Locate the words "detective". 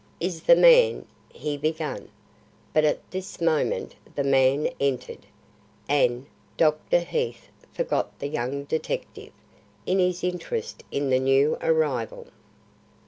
8.63-9.31